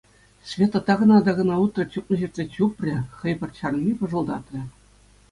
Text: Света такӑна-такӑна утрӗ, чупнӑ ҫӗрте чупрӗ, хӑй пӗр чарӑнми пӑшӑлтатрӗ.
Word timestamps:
Света 0.49 0.79
такӑна-такӑна 0.87 1.55
утрӗ, 1.63 1.83
чупнӑ 1.95 2.15
ҫӗрте 2.21 2.43
чупрӗ, 2.53 2.93
хӑй 3.19 3.33
пӗр 3.41 3.49
чарӑнми 3.59 3.93
пӑшӑлтатрӗ. 4.01 4.61